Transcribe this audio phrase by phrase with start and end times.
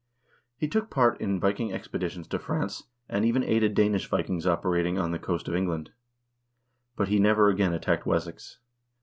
[0.57, 4.97] He took part in Viking ex peditions to France, and even aided Danish Vikings operating
[4.97, 5.91] on the coast of England,
[6.95, 8.57] but he never again attacked Wessex.